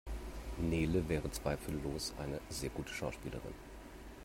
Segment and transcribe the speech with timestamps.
[0.57, 3.53] Nele wäre zweifellos eine sehr gute Schauspielerin.